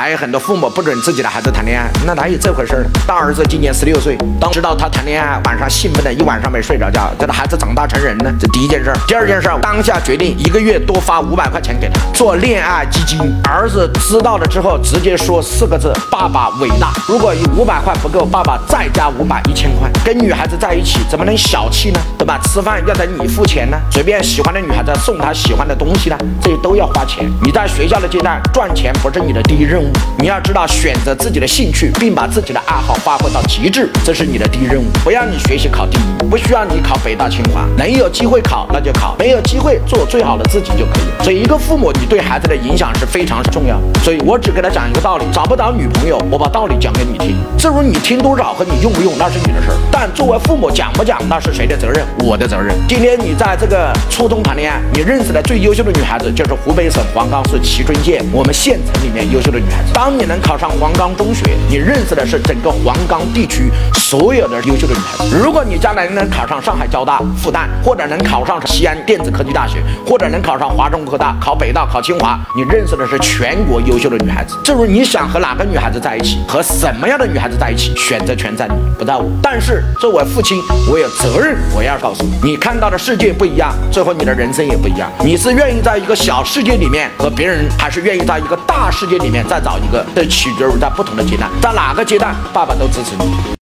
[0.00, 2.86] 还有很多父母不准自己的孩子谈恋爱，那哪有这回事儿？
[3.06, 7.12] 大儿子今年十六岁，当知道他谈恋爱，晚上兴奋的一晚上没睡着觉。
[7.18, 8.90] 这孩子长大成人了，这第一件事。
[9.06, 13.20] 第二件事，当下决定一个月多发五百块钱给他做恋爱基金。
[13.44, 16.94] 儿子知道了之后，直接说四个字：爸爸伟大。
[17.06, 19.90] 如果有五百块不够，爸爸再加五百，一千块。
[20.02, 22.00] 跟女孩子在一起怎么能小气呢？
[22.18, 22.40] 对吧？
[22.44, 23.76] 吃饭要等你付钱呢？
[23.90, 26.16] 随便喜欢的女孩子送她喜欢的东西呢？
[26.40, 27.30] 这些都要花钱。
[27.42, 34.84] 你在学校的阶段赚钱不是你的第一任务，你要知道选择自己的兴趣，并把自己的爱好发挥到极致，这是你的第一任务。
[35.02, 41.24] 不要你学习考第一，不需要你考北大清华，能有机会考那就考，没有机会做最好的自己就可以。
[41.24, 43.80] 所以一个父母，你对孩子的影响是非常重要。
[44.04, 47.36] 所以我只给他讲一个道理：找不到女朋友，我把道理讲给你听。
[47.58, 49.76] 至于你听多少和你用不用，那是你的事儿。
[49.90, 52.04] 但作为父母讲不讲，那是谁的责任？
[52.24, 52.76] 我的责任。
[52.86, 59.79] 今天你在这个初中谈恋爱，你认识的最优秀的女孩子就是湖北省黄冈市蕲春县我们县城里面优秀的女孩。
[59.92, 65.24] 当你能考上黄冈中学，你认识的是整个黄冈地区所有的优秀的女孩。
[65.30, 74.56] 如果你将来能考上上海交大、复旦，或者能考上西安电子科技大学，或者能考上华中科大、考北大、考清华，你认识的是全国优秀的女孩子。
[74.64, 79.30] 至于你想和哪个女孩子在一起，和什么样的女孩子在一起，选择权在你，不在我。
[79.42, 85.10] 但是作为父亲，我有责任，我要告诉你，你看到的世界不一样，最后你的人生也不一样。
[85.20, 90.04] 你是愿意在一个小世界里面和别人，还是愿意在一个大世界里面再找一个？
[90.14, 93.59] 这取决于在不同的阶段，在哪个阶段，爸爸都支持你。